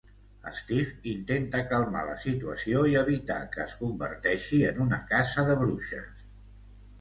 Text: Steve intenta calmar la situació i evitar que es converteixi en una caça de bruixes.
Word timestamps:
Steve 0.59 0.95
intenta 1.09 1.59
calmar 1.73 2.01
la 2.07 2.15
situació 2.23 2.81
i 2.93 2.97
evitar 3.03 3.37
que 3.57 3.61
es 3.67 3.77
converteixi 3.83 4.63
en 4.71 4.81
una 4.87 5.01
caça 5.13 5.47
de 5.51 5.59
bruixes. 5.61 6.27